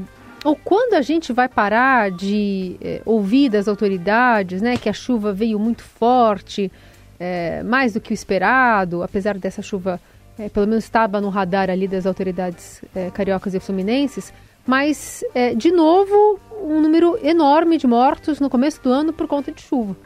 ou 0.44 0.56
quando 0.56 0.94
a 0.94 1.02
gente 1.02 1.32
vai 1.32 1.49
parar 1.49 2.11
de 2.11 2.76
eh, 2.80 3.02
ouvir 3.04 3.49
das 3.49 3.68
autoridades, 3.68 4.62
né, 4.62 4.76
que 4.76 4.88
a 4.88 4.92
chuva 4.92 5.32
veio 5.32 5.59
muito 5.59 5.82
forte, 5.82 6.70
eh, 7.18 7.62
mais 7.62 7.92
do 7.92 8.00
que 8.00 8.12
o 8.12 8.14
esperado, 8.14 9.02
apesar 9.02 9.37
dessa 9.37 9.61
chuva, 9.61 10.00
eh, 10.38 10.49
pelo 10.49 10.66
menos 10.66 10.85
estava 10.85 11.20
no 11.20 11.28
radar 11.28 11.68
ali 11.68 11.87
das 11.87 12.06
autoridades 12.06 12.82
cariocas 13.12 13.54
e 13.54 13.61
fluminenses, 13.61 14.32
mas 14.66 15.25
de 15.56 15.73
novo 15.73 16.38
um 16.62 16.80
número 16.80 17.18
enorme 17.23 17.76
de 17.76 17.87
mortos 17.87 18.38
no 18.40 18.50
começo 18.50 18.80
do 18.82 18.92
ano 18.92 19.12
por 19.12 19.26
conta 19.26 19.50
de 19.50 19.62
chuva. 19.62 19.97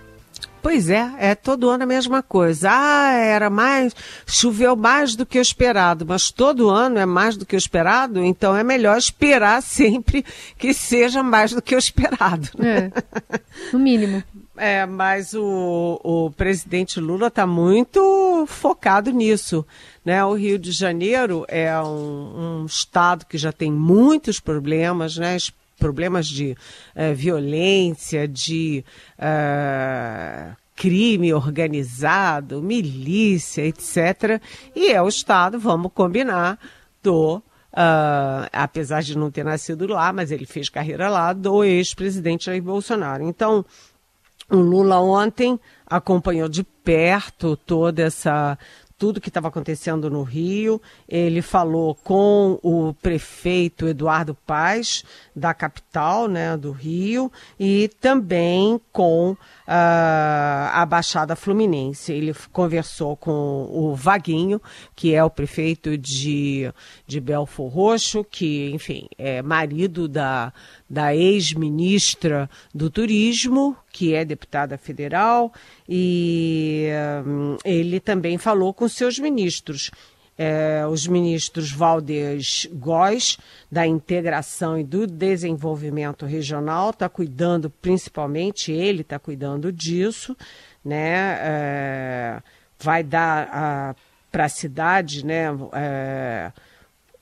Pois 0.64 0.88
é, 0.88 1.12
é 1.18 1.35
todo 1.35 1.68
ano 1.68 1.83
a 1.83 1.87
mesma 1.87 2.23
coisa. 2.23 2.71
Ah, 2.73 3.12
era 3.12 3.50
mais, 3.50 3.94
choveu 4.26 4.75
mais 4.75 5.14
do 5.14 5.26
que 5.26 5.38
o 5.38 5.42
esperado, 5.42 6.06
mas 6.06 6.30
todo 6.30 6.71
ano 6.71 6.99
é 6.99 7.04
mais 7.04 7.37
do 7.37 7.44
que 7.44 7.54
o 7.54 7.59
esperado, 7.59 8.25
então 8.25 8.56
é 8.56 8.64
melhor 8.64 8.97
esperar 8.97 9.61
sempre 9.62 10.25
que 10.56 10.73
seja 10.73 11.23
mais 11.23 11.52
do 11.52 11.61
que 11.61 11.75
o 11.75 11.78
esperado. 11.78 12.49
É, 12.64 12.90
no 13.75 13.78
mínimo. 13.78 14.25
É, 14.56 14.87
mas 14.87 15.35
o, 15.35 16.00
o 16.04 16.30
presidente 16.30 17.00
Lula 17.00 17.26
está 17.26 17.44
muito 17.44 18.47
focado 18.47 19.11
nisso. 19.11 19.66
Né? 20.04 20.25
O 20.25 20.35
Rio 20.35 20.61
de 20.61 20.71
Janeiro 20.71 21.44
é 21.49 21.76
um, 21.80 22.61
um 22.62 22.64
estado 22.64 23.26
que 23.26 23.37
já 23.37 23.50
tem 23.50 23.73
muitos 23.73 24.38
problemas, 24.38 25.16
né? 25.16 25.37
Problemas 25.84 26.26
de 26.26 26.56
uh, 26.96 27.14
violência, 27.14 28.26
de 28.26 28.82
uh, 29.18 30.56
crime 30.74 31.34
organizado, 31.34 32.62
milícia, 32.62 33.66
etc. 33.66 34.40
E 34.74 34.90
é 34.90 35.02
o 35.02 35.08
Estado, 35.08 35.58
vamos 35.58 35.92
combinar, 35.92 36.58
do. 37.02 37.42
Uh, 37.76 38.46
apesar 38.52 39.02
de 39.02 39.18
não 39.18 39.32
ter 39.32 39.44
nascido 39.44 39.86
lá, 39.88 40.12
mas 40.12 40.30
ele 40.30 40.46
fez 40.46 40.70
carreira 40.70 41.10
lá, 41.10 41.32
do 41.32 41.64
ex-presidente 41.64 42.46
Jair 42.46 42.62
Bolsonaro. 42.62 43.24
Então, 43.24 43.64
o 44.48 44.56
Lula 44.56 45.00
ontem 45.00 45.58
acompanhou 45.84 46.48
de 46.48 46.62
perto 46.62 47.56
toda 47.56 48.04
essa 48.04 48.56
tudo 49.04 49.20
que 49.20 49.28
estava 49.28 49.49
acontecendo 49.49 50.08
no 50.08 50.23
Rio. 50.23 50.80
Ele 51.06 51.42
falou 51.42 51.94
com 51.94 52.58
o 52.62 52.94
prefeito 53.02 53.87
Eduardo 53.87 54.34
Paz, 54.34 55.04
da 55.37 55.52
capital 55.52 56.26
né, 56.26 56.56
do 56.56 56.73
Rio, 56.73 57.30
e 57.61 57.90
também 58.00 58.80
com 58.90 59.32
uh, 59.32 59.37
a 59.66 60.87
Baixada 60.88 61.37
Fluminense. 61.37 62.14
Ele 62.14 62.34
conversou 62.50 63.14
com 63.14 63.68
o 63.70 63.94
Vaguinho, 63.94 64.58
que 64.96 65.14
é 65.14 65.23
o 65.23 65.28
prefeito 65.28 65.99
de, 65.99 66.73
de 67.06 67.20
Belfor 67.20 67.68
Roxo, 67.68 68.25
que, 68.25 68.70
enfim, 68.70 69.06
é 69.18 69.42
marido 69.42 70.08
da, 70.08 70.50
da 70.88 71.14
ex-ministra 71.14 72.49
do 72.75 72.88
Turismo, 72.88 73.76
que 73.94 74.12
é 74.12 74.24
deputada 74.24 74.76
federal, 74.76 75.52
e 75.88 76.88
um, 77.24 77.56
ele 77.64 78.00
também 78.00 78.36
falou 78.36 78.74
com 78.74 78.88
seus 78.88 79.20
ministros. 79.20 79.92
É, 80.36 80.84
os 80.84 81.06
ministros 81.06 81.70
Valdez 81.70 82.68
Góes, 82.72 83.38
da 83.70 83.86
Integração 83.86 84.76
e 84.76 84.82
do 84.82 85.06
Desenvolvimento 85.06 86.26
Regional, 86.26 86.90
está 86.90 87.08
cuidando 87.08 87.70
principalmente, 87.70 88.72
ele 88.72 89.02
está 89.02 89.16
cuidando 89.16 89.70
disso, 89.70 90.36
né? 90.84 91.38
É, 91.40 92.42
vai 92.80 93.04
dar 93.04 93.94
para 94.32 94.46
a 94.46 94.48
cidade, 94.48 95.24
né? 95.24 95.44
É, 95.72 96.50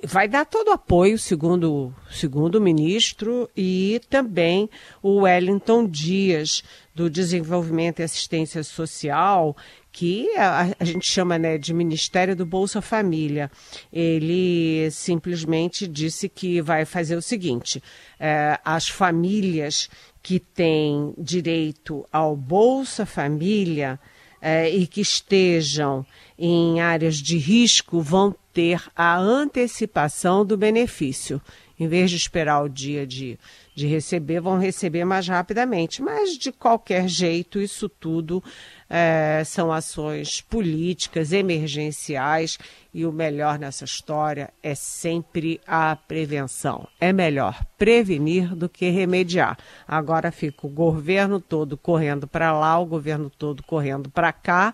vai 0.04 0.28
dar 0.28 0.44
todo 0.44 0.68
o 0.68 0.72
apoio, 0.72 1.18
segundo, 1.18 1.94
segundo 2.10 2.56
o 2.56 2.60
ministro, 2.60 3.48
e 3.56 4.00
também 4.10 4.68
o 5.02 5.20
Wellington 5.20 5.86
Dias, 5.86 6.62
do 6.94 7.08
Desenvolvimento 7.08 8.00
e 8.00 8.02
Assistência 8.02 8.62
Social, 8.62 9.56
que 9.90 10.28
a, 10.36 10.74
a, 10.78 10.84
gente 10.84 11.06
chama 11.06 11.38
né, 11.38 11.56
de 11.56 11.72
Ministério 11.72 12.34
do 12.34 12.44
Bolsa 12.44 12.82
Família. 12.82 13.50
Ele 13.92 14.90
simplesmente 14.90 15.86
disse 15.86 16.28
que 16.28 16.60
vai 16.60 16.84
fazer 16.84 17.16
o 17.16 17.22
seguinte: 17.22 17.82
é, 18.18 18.58
as 18.64 18.88
famílias 18.88 19.88
que 20.22 20.38
têm 20.38 21.14
direito 21.16 22.06
ao 22.12 22.36
Bolsa 22.36 23.06
Família 23.06 23.98
é, 24.40 24.68
e 24.68 24.86
que 24.86 25.00
estejam 25.00 26.04
em 26.38 26.80
áreas 26.80 27.16
de 27.16 27.38
risco 27.38 28.00
vão 28.00 28.34
ter 28.52 28.82
a 28.94 29.16
antecipação 29.18 30.44
do 30.44 30.56
benefício. 30.56 31.40
Em 31.78 31.88
vez 31.88 32.10
de 32.10 32.16
esperar 32.16 32.62
o 32.62 32.68
dia 32.68 33.04
de, 33.04 33.36
de 33.74 33.88
receber, 33.88 34.40
vão 34.40 34.56
receber 34.56 35.04
mais 35.04 35.26
rapidamente. 35.26 36.00
Mas, 36.00 36.38
de 36.38 36.52
qualquer 36.52 37.08
jeito, 37.08 37.60
isso 37.60 37.88
tudo 37.88 38.44
é, 38.88 39.42
são 39.44 39.72
ações 39.72 40.40
políticas, 40.42 41.32
emergenciais, 41.32 42.56
e 42.94 43.04
o 43.04 43.10
melhor 43.10 43.58
nessa 43.58 43.84
história 43.84 44.52
é 44.62 44.76
sempre 44.76 45.60
a 45.66 45.96
prevenção. 45.96 46.86
É 47.00 47.12
melhor 47.12 47.64
prevenir 47.76 48.54
do 48.54 48.68
que 48.68 48.88
remediar. 48.90 49.58
Agora 49.88 50.30
fica 50.30 50.66
o 50.66 50.70
governo 50.70 51.40
todo 51.40 51.76
correndo 51.76 52.28
para 52.28 52.52
lá, 52.56 52.78
o 52.78 52.86
governo 52.86 53.28
todo 53.28 53.62
correndo 53.64 54.08
para 54.08 54.32
cá 54.32 54.72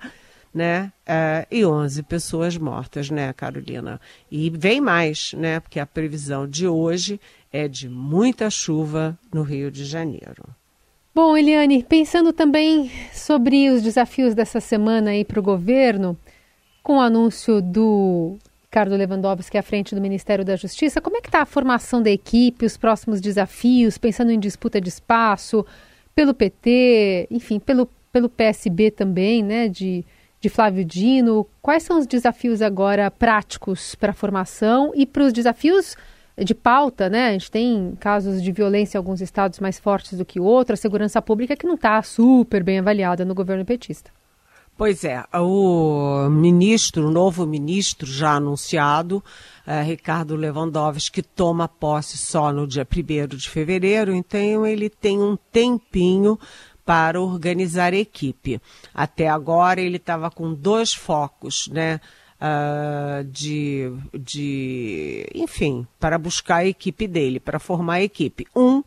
né? 0.53 0.93
É, 1.07 1.47
e 1.51 1.65
11 1.65 2.03
pessoas 2.05 2.57
mortas, 2.57 3.11
né, 3.11 3.33
Carolina? 3.33 4.01
E 4.31 4.51
vem 4.51 4.81
mais, 4.81 5.33
né? 5.35 5.61
Porque 5.61 5.81
a 5.81 5.87
previsão 5.87 6.47
de 6.47 6.67
hoje 6.67 7.21
é 7.53 7.69
de 7.69 7.89
muita 7.89 8.51
chuva 8.51 9.19
no 9.33 9.43
Rio 9.43 9.71
de 9.71 9.85
Janeiro. 9.85 10.45
Bom, 11.15 11.37
Eliane, 11.37 11.83
pensando 11.83 12.33
também 12.33 12.91
sobre 13.13 13.69
os 13.71 13.83
desafios 13.83 14.35
dessa 14.35 14.61
semana 14.61 15.11
aí 15.11 15.25
para 15.25 15.41
o 15.41 15.43
governo, 15.43 16.17
com 16.83 16.99
o 16.99 17.01
anúncio 17.01 17.61
do 17.61 18.39
Ricardo 18.63 18.95
Lewandowski 18.95 19.59
à 19.59 19.63
frente 19.63 19.95
do 19.95 20.01
Ministério 20.01 20.45
da 20.45 20.55
Justiça, 20.55 21.01
como 21.01 21.17
é 21.17 21.21
que 21.21 21.29
está 21.29 21.43
a 21.43 21.47
formação 21.47 22.03
da 22.03 22.11
equipe, 22.11 22.67
os 22.67 22.77
próximos 22.77 23.21
desafios, 23.21 23.99
pensando 23.99 24.31
em 24.31 24.39
disputa 24.39 24.81
de 24.81 24.89
espaço, 24.89 25.67
pelo 26.15 26.35
PT, 26.35 27.27
enfim, 27.31 27.59
pelo, 27.59 27.89
pelo 28.13 28.29
PSB 28.29 28.91
também, 28.91 29.43
né, 29.43 29.69
de 29.69 30.05
de 30.41 30.49
Flávio 30.49 30.85
Dino. 30.85 31.47
Quais 31.61 31.83
são 31.83 31.99
os 31.99 32.07
desafios 32.07 32.63
agora 32.63 33.11
práticos 33.11 33.95
para 33.95 34.11
a 34.11 34.15
formação 34.15 34.93
e 34.95 35.07
para 35.07 35.25
os 35.25 35.33
desafios 35.33 35.97
de 36.37 36.55
pauta, 36.55 37.09
né? 37.09 37.29
A 37.29 37.33
gente 37.33 37.51
tem 37.51 37.97
casos 37.99 38.43
de 38.43 38.53
violência 38.53 38.97
em 38.97 39.01
alguns 39.01 39.21
estados 39.21 39.59
mais 39.59 39.79
fortes 39.79 40.17
do 40.17 40.25
que 40.25 40.39
outros, 40.39 40.79
a 40.79 40.83
segurança 40.83 41.21
pública 41.21 41.57
que 41.57 41.67
não 41.67 41.75
está 41.75 42.01
super 42.03 42.63
bem 42.63 42.79
avaliada 42.79 43.25
no 43.25 43.35
governo 43.35 43.65
petista. 43.65 44.11
Pois 44.77 45.03
é, 45.03 45.25
o 45.35 46.29
ministro, 46.31 47.09
o 47.09 47.11
novo 47.11 47.45
ministro 47.45 48.07
já 48.07 48.35
anunciado, 48.35 49.25
é, 49.67 49.83
Ricardo 49.83 50.37
Lewandowski, 50.37 51.21
que 51.21 51.29
toma 51.29 51.67
posse 51.67 52.17
só 52.17 52.53
no 52.53 52.65
dia 52.65 52.87
1 52.87 53.37
de 53.37 53.51
fevereiro, 53.51 54.15
então 54.15 54.65
ele 54.65 54.89
tem 54.89 55.19
um 55.19 55.37
tempinho 55.51 56.39
para 56.89 57.21
organizar 57.21 57.93
a 57.93 57.99
equipe. 57.99 58.59
Até 58.95 59.29
agora 59.29 59.79
ele 59.79 59.99
estava 59.99 60.31
com 60.31 60.55
dois 60.55 60.95
focos, 60.95 61.69
né? 61.69 62.01
Uh, 62.41 63.25
de, 63.25 63.93
de, 64.15 65.27
enfim, 65.35 65.87
para 66.01 66.17
buscar 66.17 66.59
a 66.59 66.67
equipe 66.67 67.07
dele, 67.07 67.41
para 67.41 67.59
formar 67.59 67.95
a 67.95 68.03
equipe. 68.03 68.47
Um, 68.57 68.83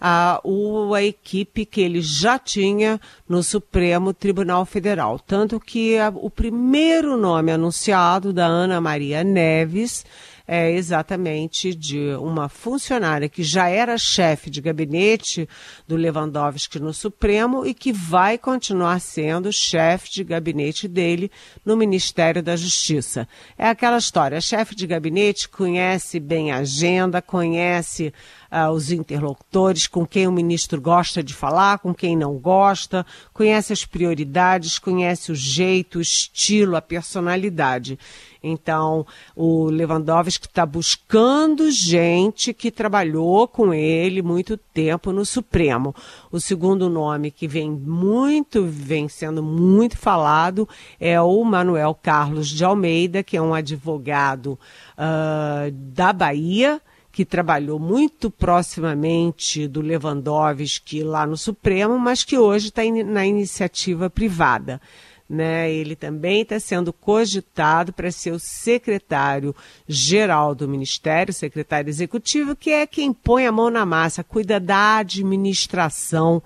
a, 0.00 0.40
o, 0.44 0.94
a 0.94 1.02
equipe 1.02 1.66
que 1.66 1.80
ele 1.80 2.00
já 2.00 2.38
tinha 2.38 3.00
no 3.28 3.42
Supremo 3.42 4.14
Tribunal 4.14 4.64
Federal. 4.64 5.18
Tanto 5.18 5.58
que 5.58 5.98
a, 5.98 6.08
o 6.14 6.30
primeiro 6.30 7.16
nome 7.16 7.50
anunciado 7.50 8.32
da 8.32 8.46
Ana 8.46 8.80
Maria 8.80 9.24
Neves 9.24 10.04
é 10.52 10.68
exatamente 10.72 11.72
de 11.72 12.12
uma 12.16 12.48
funcionária 12.48 13.28
que 13.28 13.40
já 13.40 13.68
era 13.68 13.96
chefe 13.96 14.50
de 14.50 14.60
gabinete 14.60 15.48
do 15.86 15.94
Lewandowski 15.94 16.80
no 16.80 16.92
Supremo 16.92 17.64
e 17.64 17.72
que 17.72 17.92
vai 17.92 18.36
continuar 18.36 19.00
sendo 19.00 19.52
chefe 19.52 20.10
de 20.10 20.24
gabinete 20.24 20.88
dele 20.88 21.30
no 21.64 21.76
Ministério 21.76 22.42
da 22.42 22.56
Justiça. 22.56 23.28
É 23.56 23.68
aquela 23.68 23.98
história, 23.98 24.40
chefe 24.40 24.74
de 24.74 24.88
gabinete 24.88 25.48
conhece 25.48 26.18
bem 26.18 26.50
a 26.50 26.56
agenda, 26.56 27.22
conhece 27.22 28.12
uh, 28.50 28.70
os 28.72 28.90
interlocutores, 28.90 29.86
com 29.86 30.04
quem 30.04 30.26
o 30.26 30.32
ministro 30.32 30.80
gosta 30.80 31.22
de 31.22 31.32
falar, 31.32 31.78
com 31.78 31.94
quem 31.94 32.16
não 32.16 32.36
gosta, 32.36 33.06
conhece 33.32 33.72
as 33.72 33.84
prioridades, 33.84 34.80
conhece 34.80 35.30
o 35.30 35.34
jeito, 35.36 35.98
o 35.98 36.02
estilo, 36.02 36.74
a 36.74 36.82
personalidade. 36.82 37.96
Então, 38.42 39.06
o 39.36 39.66
Lewandowski 39.66 40.46
está 40.46 40.64
buscando 40.64 41.70
gente 41.70 42.54
que 42.54 42.70
trabalhou 42.70 43.46
com 43.46 43.74
ele 43.74 44.22
muito 44.22 44.56
tempo 44.56 45.12
no 45.12 45.26
Supremo. 45.26 45.94
O 46.32 46.40
segundo 46.40 46.88
nome 46.88 47.30
que 47.30 47.46
vem 47.46 47.70
muito, 47.70 48.64
vem 48.64 49.08
sendo 49.08 49.42
muito 49.42 49.96
falado 49.96 50.68
é 50.98 51.20
o 51.20 51.44
Manuel 51.44 51.94
Carlos 52.00 52.48
de 52.48 52.64
Almeida, 52.64 53.22
que 53.22 53.36
é 53.36 53.42
um 53.42 53.54
advogado 53.54 54.58
uh, 54.96 55.70
da 55.70 56.12
Bahia, 56.12 56.80
que 57.12 57.24
trabalhou 57.24 57.78
muito 57.78 58.30
proximamente 58.30 59.66
do 59.66 59.80
Lewandowski 59.80 61.02
lá 61.02 61.26
no 61.26 61.36
Supremo, 61.36 61.98
mas 61.98 62.24
que 62.24 62.38
hoje 62.38 62.68
está 62.68 62.82
na 63.04 63.26
iniciativa 63.26 64.08
privada. 64.08 64.80
Né? 65.30 65.72
Ele 65.72 65.94
também 65.94 66.42
está 66.42 66.58
sendo 66.58 66.92
cogitado 66.92 67.92
para 67.92 68.10
ser 68.10 68.32
o 68.32 68.40
secretário-geral 68.40 70.56
do 70.56 70.66
Ministério, 70.66 71.32
secretário 71.32 71.88
executivo, 71.88 72.56
que 72.56 72.70
é 72.70 72.84
quem 72.84 73.12
põe 73.12 73.46
a 73.46 73.52
mão 73.52 73.70
na 73.70 73.86
massa, 73.86 74.24
cuida 74.24 74.58
da 74.58 74.96
administração 74.96 76.42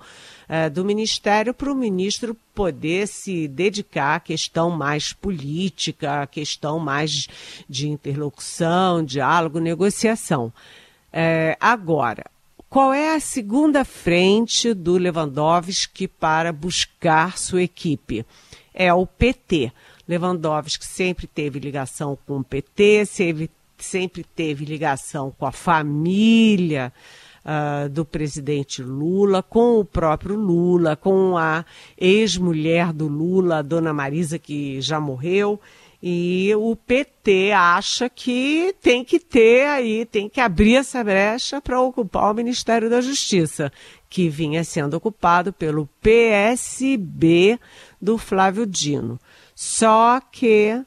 uh, 0.47 0.69
do 0.69 0.85
Ministério 0.85 1.51
para 1.51 1.71
o 1.71 1.75
ministro 1.75 2.37
poder 2.53 3.07
se 3.07 3.47
dedicar 3.47 4.17
à 4.17 4.19
questão 4.19 4.69
mais 4.69 5.11
política, 5.11 6.21
à 6.21 6.27
questão 6.27 6.77
mais 6.77 7.27
de 7.67 7.89
interlocução, 7.89 9.03
diálogo, 9.03 9.57
negociação. 9.57 10.53
Uh, 11.11 11.57
agora, 11.59 12.25
qual 12.69 12.93
é 12.93 13.15
a 13.15 13.19
segunda 13.19 13.83
frente 13.83 14.75
do 14.75 14.95
Lewandowski 14.97 16.07
para 16.07 16.53
buscar 16.53 17.39
sua 17.39 17.63
equipe? 17.63 18.23
É 18.77 18.93
o 18.93 19.07
PT. 19.07 19.71
Lewandowski 20.07 20.85
sempre 20.85 21.25
teve 21.25 21.59
ligação 21.59 22.17
com 22.27 22.39
o 22.39 22.43
PT, 22.43 23.05
sempre, 23.05 23.49
sempre 23.77 24.23
teve 24.23 24.65
ligação 24.65 25.33
com 25.35 25.45
a 25.45 25.51
família 25.51 26.93
uh, 27.45 27.89
do 27.89 28.03
presidente 28.03 28.83
Lula, 28.83 29.41
com 29.41 29.79
o 29.79 29.85
próprio 29.85 30.35
Lula, 30.35 30.95
com 30.95 31.37
a 31.37 31.63
ex-mulher 31.97 32.91
do 32.91 33.07
Lula, 33.07 33.59
a 33.59 33.61
dona 33.61 33.93
Marisa, 33.93 34.37
que 34.37 34.81
já 34.81 34.99
morreu. 34.99 35.59
E 36.03 36.53
o 36.55 36.75
PT 36.75 37.51
acha 37.51 38.07
que 38.09 38.75
tem 38.79 39.03
que 39.03 39.19
ter 39.19 39.65
aí, 39.65 40.05
tem 40.05 40.29
que 40.29 40.39
abrir 40.39 40.75
essa 40.75 41.03
brecha 41.03 41.59
para 41.59 41.81
ocupar 41.81 42.29
o 42.29 42.35
Ministério 42.35 42.91
da 42.91 43.01
Justiça, 43.01 43.71
que 44.15 44.29
vinha 44.29 44.63
sendo 44.63 44.93
ocupado 44.93 45.51
pelo 45.51 45.89
PSB 46.01 47.59
do 48.01 48.17
Flávio 48.17 48.65
Dino. 48.65 49.19
Só 49.53 50.21
que 50.21 50.81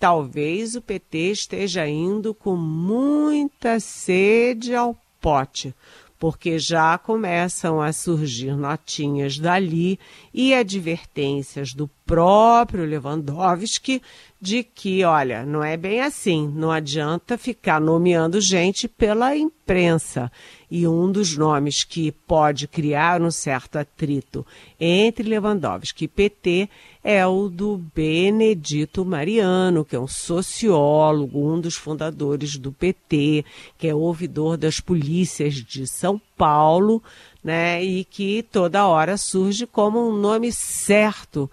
talvez 0.00 0.74
o 0.74 0.80
PT 0.80 1.18
esteja 1.32 1.86
indo 1.86 2.32
com 2.32 2.56
muita 2.56 3.78
sede 3.78 4.74
ao 4.74 4.96
pote, 5.20 5.74
porque 6.18 6.58
já 6.58 6.96
começam 6.96 7.78
a 7.78 7.92
surgir 7.92 8.56
notinhas 8.56 9.38
dali 9.38 9.98
e 10.32 10.54
advertências 10.54 11.74
do 11.74 11.90
próprio 12.06 12.86
Lewandowski 12.86 14.00
de 14.40 14.64
que, 14.64 15.04
olha, 15.04 15.44
não 15.44 15.62
é 15.62 15.76
bem 15.76 16.00
assim, 16.00 16.48
não 16.48 16.70
adianta 16.70 17.36
ficar 17.36 17.80
nomeando 17.80 18.40
gente 18.40 18.88
pela 18.88 19.36
imprensa. 19.36 20.32
E 20.74 20.88
um 20.88 21.12
dos 21.12 21.36
nomes 21.36 21.84
que 21.84 22.10
pode 22.10 22.66
criar 22.66 23.20
um 23.20 23.30
certo 23.30 23.76
atrito 23.76 24.46
entre 24.80 25.28
Lewandowski 25.28 26.06
e 26.06 26.08
PT 26.08 26.66
é 27.04 27.26
o 27.26 27.50
do 27.50 27.76
Benedito 27.94 29.04
Mariano, 29.04 29.84
que 29.84 29.94
é 29.94 30.00
um 30.00 30.08
sociólogo, 30.08 31.46
um 31.46 31.60
dos 31.60 31.74
fundadores 31.74 32.56
do 32.56 32.72
PT, 32.72 33.44
que 33.76 33.86
é 33.86 33.94
ouvidor 33.94 34.56
das 34.56 34.80
polícias 34.80 35.56
de 35.56 35.86
São 35.86 36.18
Paulo, 36.38 37.02
né, 37.44 37.84
e 37.84 38.02
que 38.02 38.42
toda 38.42 38.86
hora 38.86 39.18
surge 39.18 39.66
como 39.66 40.08
um 40.08 40.16
nome 40.16 40.50
certo 40.50 41.50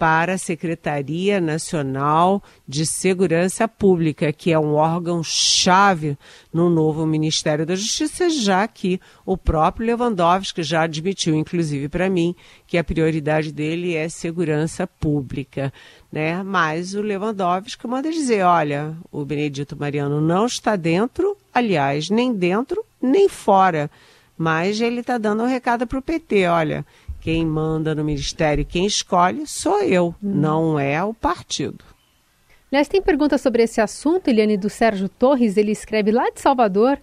para 0.00 0.32
a 0.32 0.38
Secretaria 0.38 1.42
Nacional 1.42 2.42
de 2.66 2.86
Segurança 2.86 3.68
Pública, 3.68 4.32
que 4.32 4.50
é 4.50 4.58
um 4.58 4.72
órgão-chave 4.72 6.16
no 6.50 6.70
novo 6.70 7.04
Ministério 7.04 7.66
da 7.66 7.74
Justiça, 7.74 8.30
já 8.30 8.66
que 8.66 8.98
o 9.26 9.36
próprio 9.36 9.88
Lewandowski 9.88 10.62
já 10.62 10.84
admitiu, 10.84 11.34
inclusive 11.34 11.86
para 11.86 12.08
mim, 12.08 12.34
que 12.66 12.78
a 12.78 12.82
prioridade 12.82 13.52
dele 13.52 13.94
é 13.94 14.08
segurança 14.08 14.86
pública. 14.86 15.70
Né? 16.10 16.42
Mas 16.42 16.94
o 16.94 17.02
Lewandowski 17.02 17.86
manda 17.86 18.10
dizer: 18.10 18.42
olha, 18.42 18.96
o 19.12 19.22
Benedito 19.22 19.76
Mariano 19.78 20.18
não 20.18 20.46
está 20.46 20.76
dentro, 20.76 21.36
aliás, 21.52 22.08
nem 22.08 22.32
dentro, 22.32 22.82
nem 23.02 23.28
fora. 23.28 23.90
Mas 24.34 24.80
ele 24.80 25.00
está 25.00 25.18
dando 25.18 25.42
um 25.42 25.46
recado 25.46 25.86
para 25.86 25.98
o 25.98 26.02
PT: 26.02 26.46
olha, 26.46 26.86
quem 27.20 27.44
manda 27.44 27.94
no 27.94 28.04
ministério, 28.04 28.64
quem 28.64 28.86
escolhe, 28.86 29.46
sou 29.46 29.82
eu, 29.82 30.14
hum. 30.22 30.32
não 30.34 30.78
é 30.78 31.02
o 31.04 31.12
partido. 31.12 31.84
Aliás, 32.70 32.88
tem 32.88 33.02
pergunta 33.02 33.36
sobre 33.36 33.64
esse 33.64 33.80
assunto, 33.80 34.28
Eliane, 34.28 34.56
do 34.56 34.70
Sérgio 34.70 35.08
Torres, 35.08 35.56
ele 35.56 35.72
escreve 35.72 36.12
lá 36.12 36.30
de 36.30 36.40
Salvador. 36.40 36.98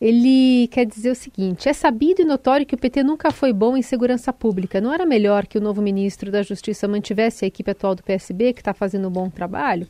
Ele 0.00 0.66
quer 0.68 0.86
dizer 0.86 1.10
o 1.10 1.14
seguinte: 1.14 1.68
é 1.68 1.72
sabido 1.72 2.22
e 2.22 2.24
notório 2.24 2.66
que 2.66 2.74
o 2.74 2.78
PT 2.78 3.02
nunca 3.02 3.30
foi 3.30 3.52
bom 3.52 3.76
em 3.76 3.82
segurança 3.82 4.32
pública. 4.32 4.80
Não 4.80 4.92
era 4.92 5.06
melhor 5.06 5.46
que 5.46 5.58
o 5.58 5.60
novo 5.60 5.82
ministro 5.82 6.30
da 6.30 6.42
Justiça 6.42 6.88
mantivesse 6.88 7.44
a 7.44 7.48
equipe 7.48 7.70
atual 7.70 7.94
do 7.94 8.02
PSB, 8.02 8.54
que 8.54 8.60
está 8.60 8.74
fazendo 8.74 9.08
um 9.08 9.10
bom 9.10 9.28
trabalho? 9.28 9.86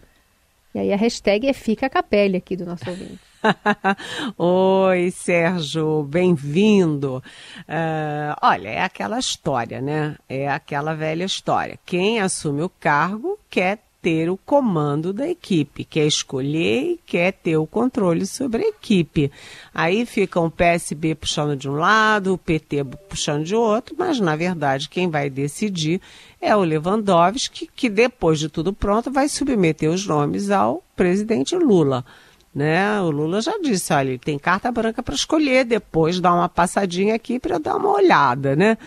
E 0.74 0.80
aí 0.80 0.92
a 0.92 0.96
hashtag 0.96 1.46
é 1.46 1.52
Fica 1.52 1.86
a 1.86 1.90
Capelle 1.90 2.36
aqui 2.36 2.56
do 2.56 2.66
nosso 2.66 2.88
ouvinte. 2.90 3.20
Oi, 4.38 5.10
Sérgio, 5.10 6.02
bem-vindo. 6.04 7.22
Uh, 7.60 8.36
olha, 8.42 8.68
é 8.68 8.82
aquela 8.82 9.18
história, 9.18 9.80
né? 9.80 10.16
É 10.28 10.48
aquela 10.48 10.94
velha 10.94 11.24
história. 11.24 11.78
Quem 11.84 12.20
assume 12.20 12.62
o 12.62 12.68
cargo 12.68 13.38
quer 13.50 13.80
ter 14.00 14.28
o 14.28 14.36
comando 14.36 15.14
da 15.14 15.26
equipe, 15.26 15.82
quer 15.82 16.06
escolher 16.06 16.92
e 16.92 17.00
quer 17.06 17.32
ter 17.32 17.56
o 17.56 17.66
controle 17.66 18.26
sobre 18.26 18.62
a 18.62 18.68
equipe. 18.68 19.32
Aí 19.74 20.04
fica 20.04 20.38
o 20.38 20.50
PSB 20.50 21.14
puxando 21.14 21.56
de 21.56 21.70
um 21.70 21.76
lado, 21.76 22.34
o 22.34 22.38
PT 22.38 22.84
puxando 23.08 23.44
de 23.44 23.54
outro, 23.54 23.94
mas 23.98 24.20
na 24.20 24.36
verdade 24.36 24.90
quem 24.90 25.08
vai 25.08 25.30
decidir 25.30 26.02
é 26.38 26.54
o 26.54 26.60
Lewandowski, 26.60 27.70
que 27.74 27.88
depois 27.88 28.38
de 28.38 28.50
tudo 28.50 28.74
pronto 28.74 29.10
vai 29.10 29.26
submeter 29.26 29.90
os 29.90 30.06
nomes 30.06 30.50
ao 30.50 30.84
presidente 30.94 31.56
Lula. 31.56 32.04
Né? 32.54 33.00
O 33.00 33.10
Lula 33.10 33.40
já 33.40 33.58
disse, 33.60 33.92
olha, 33.92 34.16
tem 34.16 34.38
carta 34.38 34.70
branca 34.70 35.02
para 35.02 35.14
escolher, 35.14 35.64
depois 35.64 36.20
dá 36.20 36.32
uma 36.32 36.48
passadinha 36.48 37.14
aqui 37.16 37.40
para 37.40 37.58
dar 37.58 37.76
uma 37.76 37.90
olhada, 37.90 38.54
né? 38.54 38.78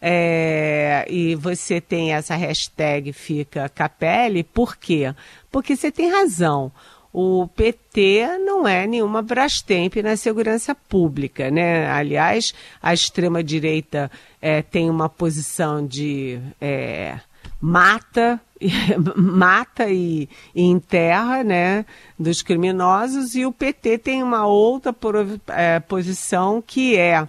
É, 0.00 1.06
e 1.08 1.36
você 1.36 1.80
tem 1.80 2.12
essa 2.12 2.34
hashtag 2.34 3.12
Fica 3.12 3.68
Capelli, 3.68 4.42
por 4.42 4.76
quê? 4.76 5.14
Porque 5.52 5.76
você 5.76 5.92
tem 5.92 6.10
razão. 6.10 6.72
O 7.12 7.46
PT 7.46 8.38
não 8.38 8.66
é 8.66 8.86
nenhuma 8.86 9.22
Brastemp 9.22 9.96
na 9.96 10.16
segurança 10.16 10.74
pública, 10.74 11.50
né? 11.50 11.88
Aliás, 11.88 12.52
a 12.82 12.92
extrema-direita 12.92 14.10
é, 14.40 14.62
tem 14.62 14.90
uma 14.90 15.08
posição 15.08 15.86
de 15.86 16.40
é, 16.60 17.20
mata, 17.60 18.40
mata 19.16 19.88
e, 19.88 20.28
e, 20.54 20.62
enterra, 20.62 21.42
né, 21.42 21.84
dos 22.18 22.42
criminosos, 22.42 23.34
e 23.34 23.44
o 23.44 23.52
PT 23.52 23.98
tem 23.98 24.22
uma 24.22 24.46
outra 24.46 24.92
por, 24.92 25.14
é, 25.48 25.80
posição 25.80 26.62
que 26.64 26.96
é 26.96 27.26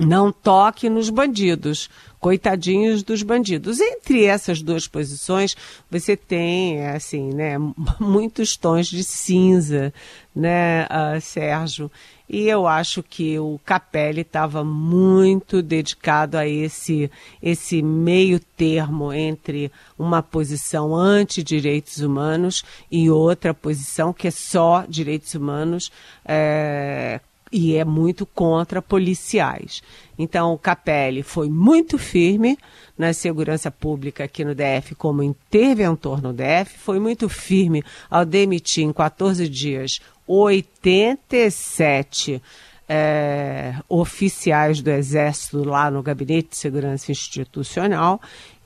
não 0.00 0.32
toque 0.32 0.88
nos 0.88 1.10
bandidos, 1.10 1.90
coitadinhos 2.18 3.02
dos 3.02 3.22
bandidos. 3.22 3.80
Entre 3.80 4.24
essas 4.24 4.62
duas 4.62 4.86
posições, 4.86 5.56
você 5.90 6.16
tem, 6.16 6.86
assim, 6.86 7.32
né, 7.32 7.56
muitos 8.00 8.56
tons 8.56 8.86
de 8.86 9.04
cinza, 9.04 9.92
né, 10.34 10.84
uh, 10.84 11.20
Sérgio? 11.20 11.90
E 12.32 12.48
eu 12.48 12.66
acho 12.66 13.02
que 13.02 13.38
o 13.38 13.60
Capelli 13.62 14.22
estava 14.22 14.64
muito 14.64 15.60
dedicado 15.60 16.38
a 16.38 16.48
esse, 16.48 17.10
esse 17.42 17.82
meio 17.82 18.40
termo 18.40 19.12
entre 19.12 19.70
uma 19.98 20.22
posição 20.22 20.96
anti-direitos 20.96 21.98
humanos 21.98 22.64
e 22.90 23.10
outra 23.10 23.52
posição 23.52 24.14
que 24.14 24.28
é 24.28 24.30
só 24.30 24.82
direitos 24.88 25.34
humanos, 25.34 25.92
é, 26.24 27.20
e 27.52 27.76
é 27.76 27.84
muito 27.84 28.24
contra 28.24 28.80
policiais. 28.80 29.82
Então, 30.18 30.54
o 30.54 30.58
Capelli 30.58 31.22
foi 31.22 31.50
muito 31.50 31.98
firme 31.98 32.56
na 32.96 33.12
segurança 33.12 33.70
pública 33.70 34.24
aqui 34.24 34.42
no 34.42 34.54
DF 34.54 34.94
como 34.94 35.22
interventor 35.22 36.22
no 36.22 36.32
DF, 36.32 36.78
foi 36.78 36.98
muito 36.98 37.28
firme 37.28 37.84
ao 38.08 38.24
demitir 38.24 38.84
em 38.84 38.92
14 38.92 39.46
dias 39.50 40.00
87 40.40 42.40
é, 42.88 43.74
oficiais 43.88 44.80
do 44.80 44.90
Exército 44.90 45.64
lá 45.64 45.90
no 45.90 46.02
Gabinete 46.02 46.50
de 46.50 46.56
Segurança 46.56 47.10
Institucional 47.10 48.20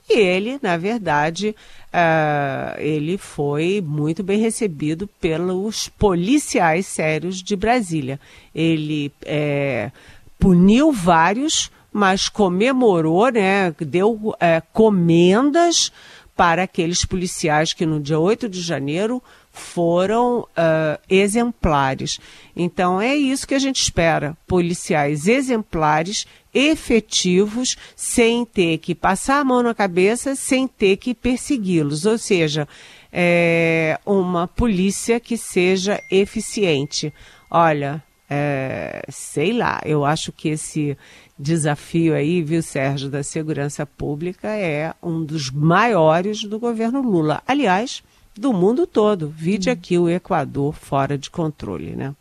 e 0.09 0.19
ele, 0.19 0.57
na 0.61 0.77
verdade, 0.77 1.53
uh, 1.93 2.79
ele 2.79 3.17
foi 3.17 3.83
muito 3.85 4.23
bem 4.23 4.39
recebido 4.39 5.05
pelos 5.19 5.89
policiais 5.89 6.87
sérios 6.87 7.43
de 7.43 7.57
Brasília. 7.57 8.17
Ele 8.55 9.11
é, 9.25 9.91
puniu 10.39 10.93
vários, 10.93 11.69
mas 11.91 12.29
comemorou, 12.29 13.29
né, 13.29 13.75
deu 13.79 14.33
é, 14.39 14.61
comendas 14.71 15.91
para 16.37 16.63
aqueles 16.63 17.03
policiais 17.03 17.73
que 17.73 17.85
no 17.85 17.99
dia 17.99 18.19
8 18.19 18.47
de 18.47 18.61
janeiro 18.61 19.21
foram 19.57 20.41
uh, 20.41 20.99
exemplares. 21.09 22.19
Então 22.55 23.01
é 23.01 23.15
isso 23.15 23.47
que 23.47 23.55
a 23.55 23.59
gente 23.59 23.81
espera: 23.81 24.37
policiais 24.47 25.27
exemplares, 25.27 26.25
efetivos, 26.53 27.75
sem 27.95 28.45
ter 28.45 28.77
que 28.77 28.95
passar 28.95 29.39
a 29.39 29.43
mão 29.43 29.61
na 29.61 29.73
cabeça, 29.73 30.35
sem 30.35 30.67
ter 30.67 30.97
que 30.97 31.13
persegui-los. 31.13 32.05
Ou 32.05 32.17
seja, 32.17 32.67
é 33.11 33.99
uma 34.05 34.47
polícia 34.47 35.19
que 35.19 35.37
seja 35.37 36.01
eficiente. 36.11 37.13
Olha, 37.49 38.03
é, 38.29 39.03
sei 39.09 39.53
lá, 39.53 39.81
eu 39.85 40.03
acho 40.03 40.31
que 40.31 40.49
esse 40.49 40.97
desafio 41.39 42.13
aí, 42.13 42.41
viu, 42.41 42.61
Sérgio, 42.61 43.09
da 43.09 43.23
segurança 43.23 43.85
pública 43.85 44.49
é 44.49 44.93
um 45.01 45.23
dos 45.23 45.49
maiores 45.49 46.43
do 46.43 46.59
governo 46.59 47.01
Lula. 47.01 47.41
Aliás, 47.47 48.03
do 48.39 48.53
mundo 48.53 48.87
todo. 48.87 49.27
Vide 49.29 49.69
aqui 49.69 49.97
o 49.97 50.09
Equador 50.09 50.73
fora 50.73 51.17
de 51.17 51.29
controle, 51.29 51.95
né? 51.95 52.15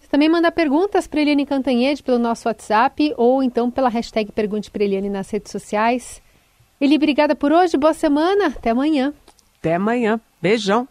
Você 0.00 0.08
também 0.08 0.28
manda 0.28 0.52
perguntas 0.52 1.06
para 1.06 1.20
Eliane 1.20 1.44
Cantanhede 1.44 2.02
pelo 2.02 2.18
nosso 2.18 2.48
WhatsApp 2.48 3.12
ou 3.16 3.42
então 3.42 3.70
pela 3.70 3.88
hashtag 3.88 4.30
Pergunte 4.30 4.70
para 4.70 4.84
Eliane 4.84 5.10
nas 5.10 5.28
redes 5.30 5.50
sociais. 5.50 6.22
Eli, 6.80 6.96
obrigada 6.96 7.34
por 7.34 7.52
hoje, 7.52 7.76
boa 7.76 7.94
semana, 7.94 8.46
até 8.46 8.70
amanhã. 8.70 9.12
Até 9.58 9.74
amanhã, 9.74 10.20
beijão. 10.40 10.86